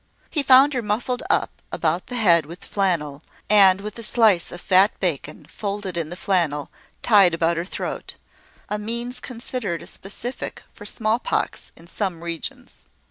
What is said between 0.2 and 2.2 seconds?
He found her muffled up about the